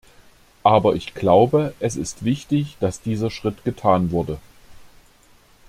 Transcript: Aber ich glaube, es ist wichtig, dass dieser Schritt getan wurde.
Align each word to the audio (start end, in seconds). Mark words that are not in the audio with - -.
Aber 0.63 0.95
ich 0.95 1.13
glaube, 1.13 1.75
es 1.79 1.95
ist 1.95 2.25
wichtig, 2.25 2.75
dass 2.79 3.01
dieser 3.01 3.29
Schritt 3.29 3.63
getan 3.63 4.09
wurde. 4.09 4.39